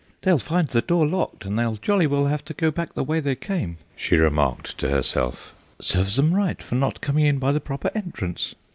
"They'll 0.23 0.39
find 0.39 0.67
the 0.67 0.81
door 0.81 1.05
locked, 1.05 1.45
and 1.45 1.59
they'll 1.59 1.75
jolly 1.75 2.07
well 2.07 2.25
have 2.25 2.43
to 2.45 2.55
go 2.55 2.71
back 2.71 2.95
the 2.95 3.03
way 3.03 3.19
they 3.19 3.35
came," 3.35 3.77
she 3.95 4.15
remarked 4.15 4.75
to 4.79 4.89
herself. 4.89 5.53
"Serves 5.79 6.15
them 6.15 6.33
right 6.33 6.59
for 6.59 6.73
not 6.73 7.01
coming 7.01 7.25
in 7.25 7.37
by 7.37 7.51
the 7.51 7.59
proper 7.59 7.91
entrance. 7.93 8.55